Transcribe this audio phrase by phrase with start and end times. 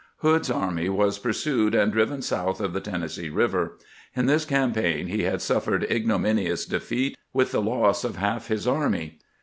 [0.21, 3.77] Hood's army was pursued and driven south of the Tennessee River.
[4.15, 9.19] In this campaign he had suffered ignominious defeat, with the loss of half his army.